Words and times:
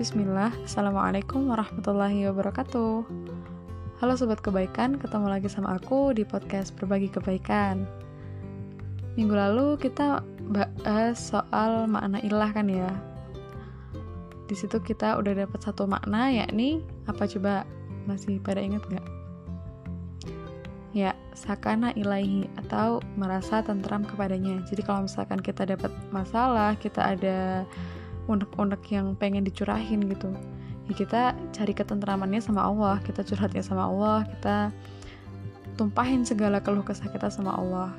Bismillah, 0.00 0.48
Assalamualaikum 0.64 1.52
warahmatullahi 1.52 2.24
wabarakatuh. 2.32 3.04
Halo 4.00 4.16
Sobat 4.16 4.40
Kebaikan, 4.40 4.96
ketemu 4.96 5.28
lagi 5.28 5.52
sama 5.52 5.76
aku 5.76 6.16
di 6.16 6.24
podcast 6.24 6.72
Berbagi 6.80 7.12
Kebaikan. 7.12 7.84
Minggu 9.20 9.36
lalu 9.36 9.76
kita 9.76 10.24
bahas 10.48 11.20
soal 11.20 11.84
makna 11.84 12.16
ilah 12.24 12.48
kan 12.48 12.72
ya. 12.72 12.88
Di 14.48 14.56
situ 14.56 14.80
kita 14.80 15.20
udah 15.20 15.44
dapat 15.44 15.60
satu 15.60 15.84
makna 15.84 16.32
yakni 16.32 16.80
apa 17.04 17.28
coba? 17.28 17.68
Masih 18.08 18.40
pada 18.40 18.64
inget 18.64 18.80
gak? 18.88 19.04
Ya, 20.96 21.12
sakana 21.36 21.92
ilahi 21.92 22.48
atau 22.56 23.04
merasa 23.20 23.60
tentram 23.60 24.08
kepadanya. 24.08 24.64
Jadi 24.64 24.80
kalau 24.80 25.04
misalkan 25.04 25.44
kita 25.44 25.68
dapat 25.68 25.92
masalah, 26.08 26.72
kita 26.80 27.04
ada 27.20 27.68
unek-unek 28.28 28.82
yang 28.92 29.16
pengen 29.16 29.46
dicurahin 29.46 30.04
gitu. 30.10 30.32
Ya 30.90 30.92
kita 30.98 31.22
cari 31.54 31.72
ketentramannya 31.72 32.42
sama 32.42 32.66
Allah 32.66 32.98
kita 33.06 33.22
curhatnya 33.22 33.62
sama 33.62 33.86
Allah 33.86 34.26
kita 34.26 34.74
tumpahin 35.78 36.26
segala 36.26 36.58
keluh 36.58 36.82
kesah 36.82 37.08
kita 37.08 37.30
sama 37.30 37.54
Allah. 37.54 37.94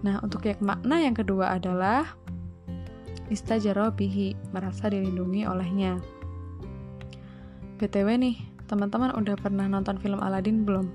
Nah 0.00 0.18
untuk 0.24 0.48
yang 0.48 0.58
makna 0.64 0.96
yang 0.98 1.12
kedua 1.12 1.60
adalah 1.60 2.08
istajarobihi 3.28 4.50
merasa 4.50 4.90
dilindungi 4.90 5.46
olehnya. 5.46 6.00
BTW 7.78 8.08
nih 8.16 8.36
teman-teman 8.66 9.14
udah 9.14 9.36
pernah 9.38 9.68
nonton 9.68 10.00
film 10.00 10.18
Aladin 10.18 10.66
belum? 10.66 10.88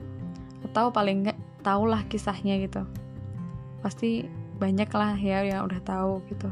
Atau 0.66 0.90
paling 0.90 1.30
nggak 1.30 1.40
tahulah 1.62 2.04
kisahnya 2.10 2.60
gitu? 2.66 2.84
Pasti 3.86 4.26
banyak 4.58 4.90
lah 4.90 5.14
ya 5.20 5.44
yang 5.44 5.68
udah 5.68 5.80
tahu 5.84 6.24
gitu 6.32 6.48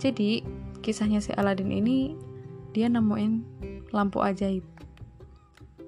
jadi, 0.00 0.40
kisahnya 0.80 1.20
si 1.20 1.28
Aladin 1.36 1.68
ini 1.68 2.16
dia 2.72 2.88
nemuin 2.88 3.44
lampu 3.92 4.24
ajaib. 4.24 4.64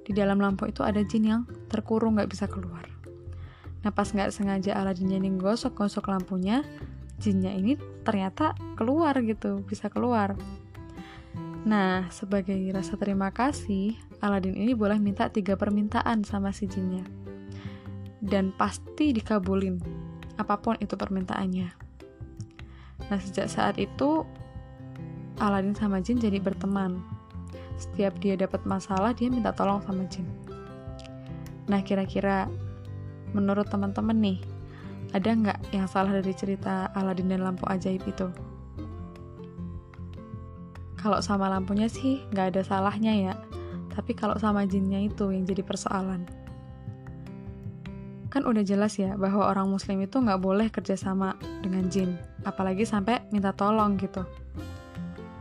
Di 0.05 0.13
dalam 0.13 0.37
lampu 0.37 0.69
itu 0.69 0.85
ada 0.85 1.01
jin 1.01 1.25
yang 1.25 1.43
terkurung 1.73 2.21
nggak 2.21 2.29
bisa 2.29 2.45
keluar. 2.45 2.85
Nah 3.81 3.89
pas 3.89 4.13
nggak 4.13 4.29
sengaja 4.29 4.77
Aladin 4.77 5.17
ini 5.17 5.33
gosok-gosok 5.41 6.13
lampunya, 6.13 6.61
jinnya 7.17 7.57
ini 7.57 7.81
ternyata 8.05 8.53
keluar 8.77 9.17
gitu, 9.25 9.65
bisa 9.65 9.89
keluar. 9.89 10.37
Nah, 11.63 12.11
sebagai 12.11 12.59
rasa 12.75 12.99
terima 12.99 13.31
kasih, 13.31 13.95
Aladin 14.19 14.59
ini 14.59 14.75
boleh 14.75 14.99
minta 14.99 15.31
tiga 15.31 15.55
permintaan 15.55 16.27
sama 16.27 16.51
si 16.51 16.67
jinnya. 16.67 17.07
Dan 18.19 18.51
pasti 18.51 19.15
dikabulin, 19.15 19.79
apa 20.43 20.59
pun 20.59 20.75
itu 20.83 20.99
permintaannya. 20.99 21.82
Nah, 23.13 23.21
sejak 23.21 23.53
saat 23.53 23.77
itu 23.77 24.25
Aladin 25.37 25.77
sama 25.77 26.01
Jin 26.01 26.17
jadi 26.17 26.41
berteman. 26.41 27.05
Setiap 27.77 28.17
dia 28.25 28.41
dapat 28.41 28.65
masalah, 28.65 29.13
dia 29.13 29.29
minta 29.29 29.53
tolong 29.53 29.85
sama 29.85 30.09
Jin. 30.09 30.25
Nah, 31.69 31.85
kira-kira 31.85 32.49
menurut 33.37 33.69
teman-teman 33.69 34.17
nih, 34.17 34.39
ada 35.13 35.29
nggak 35.29 35.77
yang 35.77 35.85
salah 35.85 36.09
dari 36.09 36.33
cerita 36.33 36.89
Aladin 36.97 37.29
dan 37.29 37.45
lampu 37.45 37.69
ajaib 37.69 38.01
itu? 38.09 38.33
Kalau 40.97 41.21
sama 41.21 41.53
lampunya 41.53 41.93
sih 41.93 42.25
nggak 42.33 42.57
ada 42.57 42.63
salahnya 42.65 43.13
ya, 43.13 43.35
tapi 43.93 44.17
kalau 44.17 44.41
sama 44.41 44.65
jinnya 44.65 45.05
itu 45.05 45.29
yang 45.29 45.45
jadi 45.45 45.61
persoalan 45.61 46.25
kan 48.33 48.49
udah 48.49 48.65
jelas 48.65 48.97
ya 48.97 49.13
bahwa 49.21 49.45
orang 49.53 49.69
muslim 49.69 50.01
itu 50.01 50.17
nggak 50.17 50.41
boleh 50.41 50.73
kerjasama 50.73 51.37
dengan 51.61 51.93
jin 51.93 52.17
apalagi 52.49 52.89
sampai 52.89 53.21
minta 53.29 53.53
tolong 53.53 54.01
gitu. 54.01 54.25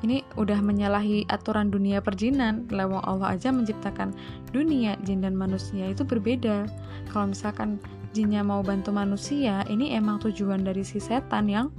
Ini 0.02 0.26
udah 0.36 0.60
menyalahi 0.60 1.30
aturan 1.30 1.70
dunia 1.70 2.02
perjinan 2.02 2.66
lewat 2.74 3.06
Allah 3.06 3.38
aja 3.38 3.54
menciptakan 3.54 4.12
dunia 4.50 4.98
jin 5.06 5.22
dan 5.24 5.38
manusia 5.38 5.94
itu 5.94 6.02
berbeda. 6.04 6.66
Kalau 7.14 7.32
misalkan 7.32 7.78
jinnya 8.12 8.42
mau 8.44 8.66
bantu 8.66 8.92
manusia 8.92 9.64
ini 9.70 9.94
emang 9.96 10.20
tujuan 10.20 10.66
dari 10.66 10.82
si 10.84 10.98
setan 10.98 11.48
yang 11.48 11.70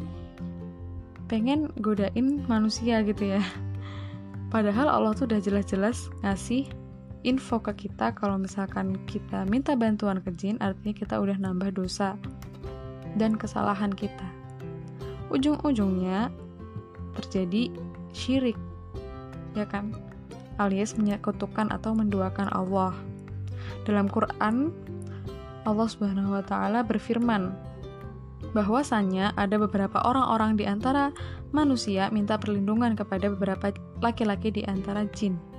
pengen 1.27 1.69
godain 1.83 2.47
manusia 2.47 3.03
gitu 3.03 3.37
ya. 3.37 3.43
Padahal 4.55 4.87
Allah 4.87 5.12
tuh 5.19 5.27
udah 5.27 5.43
jelas-jelas 5.43 6.06
ngasih 6.22 6.71
info 7.22 7.62
ke 7.62 7.87
kita 7.87 8.15
kalau 8.19 8.38
misalkan 8.38 8.99
kita 9.06 9.47
minta 9.47 9.78
bantuan 9.78 10.19
ke 10.22 10.31
jin 10.34 10.59
artinya 10.59 10.94
kita 10.94 11.15
udah 11.22 11.38
nambah 11.38 11.71
dosa 11.75 12.19
dan 13.15 13.38
kesalahan 13.38 13.94
kita. 13.94 14.27
Ujung-ujungnya 15.31 16.28
terjadi 17.19 17.72
syirik 18.12 18.59
ya 19.55 19.65
kan? 19.65 19.94
Alias 20.60 20.99
menyekutukan 20.99 21.72
atau 21.72 21.97
menduakan 21.97 22.50
Allah. 22.53 22.93
Dalam 23.89 24.06
Quran 24.10 24.71
Allah 25.62 25.89
Subhanahu 25.89 26.34
wa 26.34 26.44
taala 26.44 26.83
berfirman 26.83 27.54
bahwasanya 28.53 29.33
ada 29.39 29.56
beberapa 29.56 30.03
orang-orang 30.04 30.60
di 30.60 30.69
antara 30.69 31.15
manusia 31.54 32.12
minta 32.12 32.37
perlindungan 32.37 32.99
kepada 32.99 33.33
beberapa 33.33 33.72
laki-laki 34.04 34.53
di 34.53 34.62
antara 34.69 35.09
jin 35.15 35.52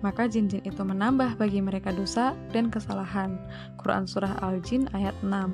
maka 0.00 0.24
jin-jin 0.28 0.64
itu 0.64 0.80
menambah 0.80 1.36
bagi 1.36 1.60
mereka 1.60 1.92
dosa 1.92 2.32
dan 2.52 2.72
kesalahan. 2.72 3.36
Quran 3.76 4.08
Surah 4.08 4.40
Al-Jin 4.40 4.88
ayat 4.96 5.16
6 5.24 5.52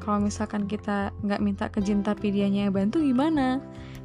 Kalau 0.00 0.16
misalkan 0.16 0.64
kita 0.64 1.12
nggak 1.20 1.40
minta 1.44 1.68
ke 1.68 1.84
jin 1.84 2.00
tapi 2.00 2.32
dianya 2.32 2.68
yang 2.68 2.74
bantu 2.74 3.04
gimana? 3.04 3.60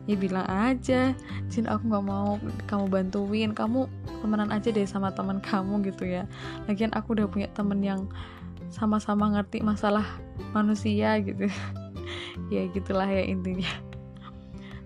Ya 0.05 0.15
bilang 0.19 0.45
aja, 0.45 1.15
jin 1.47 1.65
aku 1.65 1.87
nggak 1.87 2.05
mau 2.05 2.37
kamu 2.67 2.85
bantuin, 2.91 3.51
kamu 3.55 3.87
temenan 4.21 4.51
aja 4.51 4.69
deh 4.69 4.85
sama 4.85 5.09
teman 5.15 5.39
kamu 5.39 5.87
gitu 5.87 6.03
ya. 6.03 6.27
Lagian 6.67 6.91
aku 6.93 7.15
udah 7.15 7.25
punya 7.31 7.47
temen 7.55 7.79
yang 7.79 8.05
sama-sama 8.69 9.31
ngerti 9.33 9.63
masalah 9.63 10.05
manusia 10.51 11.15
gitu. 11.23 11.47
ya 12.53 12.67
gitulah 12.75 13.07
ya 13.07 13.23
intinya. 13.23 13.71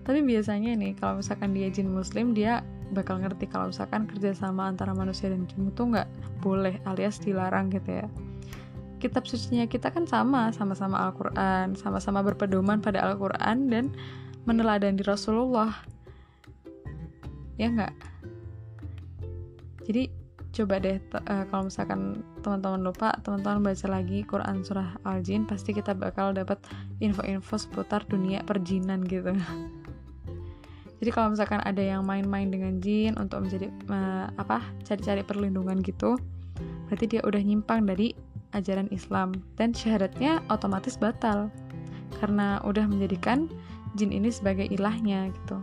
Tapi 0.06 0.24
biasanya 0.24 0.78
nih 0.78 0.96
kalau 0.96 1.20
misalkan 1.20 1.52
dia 1.52 1.68
jin 1.68 1.90
muslim 1.90 2.32
dia 2.32 2.64
bakal 2.90 3.22
ngerti 3.22 3.46
kalau 3.46 3.70
misalkan 3.70 4.06
kerjasama 4.06 4.66
antara 4.66 4.92
manusia 4.92 5.30
dan 5.30 5.46
jin 5.46 5.70
itu 5.70 5.82
nggak 5.82 6.08
boleh 6.42 6.78
alias 6.86 7.22
dilarang 7.22 7.70
gitu 7.70 8.02
ya. 8.02 8.06
Kitab 9.00 9.24
sucinya 9.24 9.64
kita 9.64 9.88
kan 9.88 10.04
sama 10.04 10.52
sama-sama 10.52 11.00
Al-Quran 11.08 11.72
sama-sama 11.78 12.20
berpedoman 12.20 12.84
pada 12.84 13.00
Al-Quran 13.06 13.72
dan 13.72 13.84
meneladani 14.44 15.00
Rasulullah. 15.00 15.72
Ya 17.56 17.72
nggak? 17.72 17.94
Jadi 19.88 20.20
coba 20.50 20.82
deh 20.82 20.98
uh, 21.14 21.46
kalau 21.46 21.70
misalkan 21.70 22.26
teman-teman 22.42 22.82
lupa 22.82 23.14
teman-teman 23.22 23.70
baca 23.70 23.86
lagi 23.86 24.26
Quran 24.26 24.66
surah 24.66 24.98
Al-Jin 25.06 25.46
pasti 25.46 25.70
kita 25.70 25.94
bakal 25.94 26.34
dapat 26.34 26.58
info-info 26.98 27.54
seputar 27.54 28.02
dunia 28.10 28.42
perjinan 28.42 29.06
gitu 29.06 29.30
jadi 31.00 31.10
kalau 31.16 31.32
misalkan 31.32 31.64
ada 31.64 31.80
yang 31.80 32.04
main-main 32.04 32.52
dengan 32.52 32.76
jin 32.78 33.16
untuk 33.16 33.48
menjadi 33.48 33.72
uh, 33.88 34.28
apa 34.36 34.60
cari-cari 34.84 35.24
perlindungan 35.24 35.80
gitu 35.80 36.20
berarti 36.86 37.16
dia 37.16 37.20
udah 37.24 37.40
nyimpang 37.40 37.88
dari 37.88 38.12
ajaran 38.54 38.90
Islam. 38.90 39.34
Dan 39.56 39.74
syahadatnya 39.74 40.42
otomatis 40.50 40.98
batal. 40.98 41.50
Karena 42.18 42.60
udah 42.66 42.84
menjadikan 42.84 43.48
jin 43.96 44.12
ini 44.12 44.28
sebagai 44.28 44.66
ilahnya 44.68 45.30
gitu. 45.30 45.58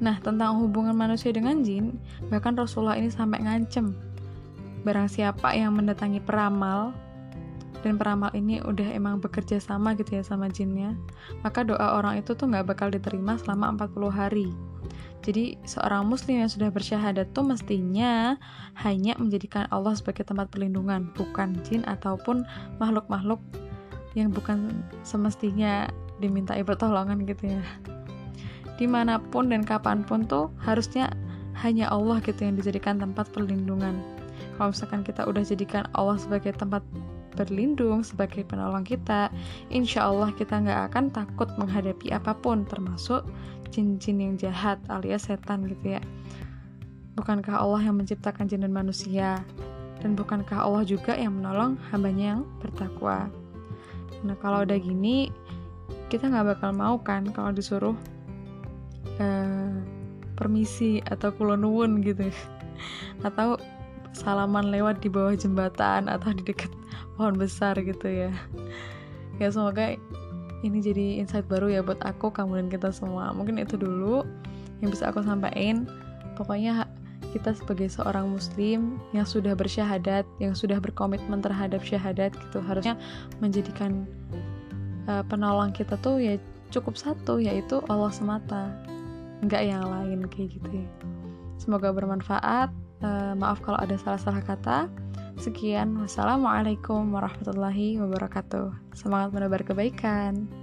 Nah 0.00 0.16
tentang 0.24 0.56
hubungan 0.64 0.96
manusia 0.96 1.28
dengan 1.28 1.60
jin 1.60 2.00
bahkan 2.32 2.56
Rasulullah 2.56 2.96
ini 2.96 3.12
sampai 3.12 3.44
ngancem. 3.44 3.92
Barang 4.80 5.12
siapa 5.12 5.52
yang 5.52 5.76
mendatangi 5.76 6.24
peramal 6.24 6.96
dan 7.80 7.96
peramal 7.96 8.28
ini 8.36 8.60
udah 8.60 8.92
emang 8.92 9.20
bekerja 9.20 9.56
sama 9.60 9.96
gitu 9.96 10.20
ya 10.20 10.22
sama 10.24 10.52
jinnya. 10.52 10.96
Maka 11.40 11.64
doa 11.64 11.96
orang 11.96 12.20
itu 12.20 12.36
tuh 12.36 12.48
nggak 12.48 12.68
bakal 12.68 12.92
diterima 12.92 13.40
selama 13.40 13.76
40 13.76 14.12
hari. 14.12 14.48
Jadi 15.20 15.60
seorang 15.68 16.08
muslim 16.08 16.40
yang 16.40 16.48
sudah 16.48 16.72
bersyahadat 16.72 17.36
tuh 17.36 17.44
mestinya 17.44 18.40
hanya 18.80 19.12
menjadikan 19.20 19.68
Allah 19.68 19.92
sebagai 19.92 20.24
tempat 20.24 20.48
perlindungan 20.48 21.12
bukan 21.12 21.60
jin 21.68 21.84
ataupun 21.84 22.48
makhluk-makhluk 22.80 23.40
yang 24.16 24.32
bukan 24.32 24.80
semestinya 25.04 25.92
dimintai 26.24 26.64
pertolongan 26.64 27.20
gitu 27.28 27.52
ya. 27.52 27.62
Di 28.80 28.88
mana 28.88 29.20
pun 29.20 29.52
dan 29.52 29.60
kapan 29.60 30.00
pun 30.08 30.24
tuh 30.24 30.48
harusnya 30.64 31.12
hanya 31.60 31.92
Allah 31.92 32.16
gitu 32.24 32.40
yang 32.40 32.56
dijadikan 32.56 32.96
tempat 32.96 33.28
perlindungan. 33.28 34.00
Kalau 34.56 34.72
misalkan 34.72 35.04
kita 35.04 35.28
udah 35.28 35.44
jadikan 35.44 35.84
Allah 35.92 36.16
sebagai 36.16 36.56
tempat 36.56 36.80
berlindung 37.40 38.04
sebagai 38.04 38.44
penolong 38.44 38.84
kita, 38.84 39.32
insya 39.72 40.04
Allah 40.12 40.28
kita 40.36 40.60
nggak 40.60 40.92
akan 40.92 41.08
takut 41.08 41.48
menghadapi 41.56 42.12
apa 42.12 42.36
pun, 42.36 42.68
termasuk 42.68 43.24
jin-jin 43.72 44.20
yang 44.20 44.34
jahat 44.36 44.76
alias 44.92 45.32
setan 45.32 45.64
gitu 45.64 45.96
ya. 45.96 46.02
Bukankah 47.16 47.64
Allah 47.64 47.80
yang 47.88 47.96
menciptakan 47.96 48.44
jin 48.44 48.60
dan 48.60 48.76
manusia? 48.76 49.40
Dan 50.04 50.16
bukankah 50.16 50.68
Allah 50.68 50.84
juga 50.84 51.16
yang 51.16 51.40
menolong 51.40 51.80
hambanya 51.88 52.36
yang 52.36 52.42
bertakwa? 52.60 53.32
Nah 54.20 54.36
kalau 54.44 54.68
udah 54.68 54.76
gini, 54.76 55.32
kita 56.12 56.28
nggak 56.28 56.56
bakal 56.56 56.70
mau 56.76 57.00
kan 57.00 57.24
kalau 57.32 57.52
disuruh 57.52 57.96
uh, 59.20 59.72
permisi 60.36 61.04
atau 61.08 61.32
kulonwun 61.36 62.00
gitu 62.04 62.28
atau 63.28 63.60
salaman 64.16 64.72
lewat 64.72 65.04
di 65.04 65.08
bawah 65.12 65.36
jembatan 65.36 66.08
atau 66.08 66.34
di 66.34 66.42
dekat 66.42 66.72
pohon 67.20 67.36
besar 67.36 67.76
gitu 67.76 68.08
ya. 68.08 68.32
Ya 69.36 69.52
semoga 69.52 69.92
ini 70.64 70.80
jadi 70.80 71.20
insight 71.20 71.44
baru 71.52 71.68
ya 71.68 71.84
buat 71.84 72.00
aku 72.00 72.32
kamu 72.32 72.64
dan 72.64 72.68
kita 72.72 72.88
semua. 72.96 73.36
Mungkin 73.36 73.60
itu 73.60 73.76
dulu 73.76 74.24
yang 74.80 74.88
bisa 74.88 75.12
aku 75.12 75.20
sampaikan. 75.20 75.84
Pokoknya 76.40 76.88
kita 77.36 77.52
sebagai 77.52 77.92
seorang 77.92 78.32
muslim 78.32 78.96
yang 79.12 79.28
sudah 79.28 79.52
bersyahadat 79.52 80.24
yang 80.40 80.56
sudah 80.56 80.80
berkomitmen 80.80 81.44
terhadap 81.44 81.84
syahadat 81.84 82.32
gitu 82.34 82.58
harusnya 82.58 82.98
menjadikan 83.38 84.08
uh, 85.06 85.22
penolong 85.28 85.70
kita 85.70 85.94
tuh 86.00 86.18
ya 86.18 86.40
cukup 86.72 86.96
satu 86.96 87.36
yaitu 87.36 87.84
Allah 87.92 88.08
semata. 88.08 88.72
Nggak 89.44 89.62
yang 89.68 89.84
lain 89.84 90.24
kayak 90.32 90.56
gitu 90.56 90.68
ya. 90.72 90.88
Semoga 91.60 91.92
bermanfaat. 91.92 92.72
Uh, 93.00 93.32
maaf 93.32 93.60
kalau 93.64 93.80
ada 93.80 93.96
salah-salah 93.96 94.44
kata 94.44 94.88
sekian. 95.40 95.96
Wassalamualaikum 95.96 97.16
warahmatullahi 97.16 97.96
wabarakatuh. 97.96 98.92
Semangat 98.92 99.32
menebar 99.32 99.64
kebaikan 99.64 100.59